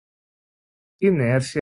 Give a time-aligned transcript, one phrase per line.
[1.01, 1.49] inércia